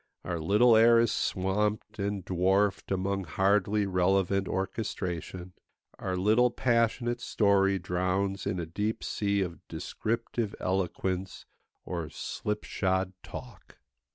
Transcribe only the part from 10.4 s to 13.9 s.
eloquence or slipshod talk.